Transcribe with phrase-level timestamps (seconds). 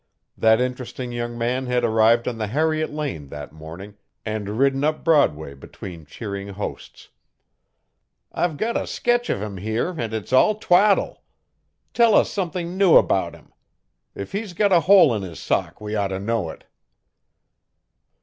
[0.35, 5.03] (That interesting young man had arrived on the Harriet Lane that morning and ridden up
[5.03, 7.09] Broadway between cheering hosts.)
[8.31, 11.21] 'I've got a sketch of him here an' it's all twaddle.
[11.93, 13.53] Tell us something new about him.
[14.15, 16.63] If he's got a hole in his sock we ought to know it.'